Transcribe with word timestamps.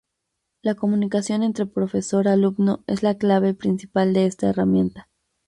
La 0.63 0.73
comunicación 0.73 1.43
entre 1.43 1.67
profesor-alumno 1.67 2.83
es 2.87 3.03
la 3.03 3.19
clave 3.19 3.53
principal 3.53 4.13
de 4.13 4.25
esta 4.25 4.49
herramienta. 4.49 5.11